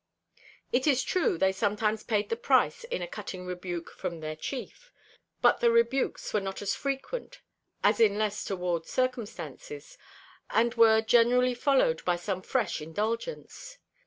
It 0.71 0.87
is 0.87 1.03
true 1.03 1.37
they 1.37 1.51
sometimes 1.51 2.01
paid 2.01 2.29
the 2.29 2.35
price 2.35 2.83
in 2.85 3.03
a 3.03 3.07
cutting 3.07 3.45
rebuke 3.45 3.91
from 3.91 4.19
their 4.19 4.35
chief, 4.35 4.91
but 5.43 5.59
the 5.59 5.69
rebukes 5.69 6.33
were 6.33 6.39
not 6.41 6.59
as 6.63 6.73
frequent 6.73 7.39
as 7.83 7.99
in 7.99 8.17
less 8.17 8.43
toward 8.43 8.87
circumstances, 8.87 9.99
and 10.49 10.73
were 10.73 11.01
generally 11.01 11.53
followed 11.53 12.03
by 12.03 12.15
some 12.15 12.41
fresh 12.41 12.81
indulgence. 12.81 13.77